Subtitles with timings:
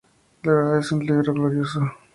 [0.41, 1.79] La verdad es un libro glorioso.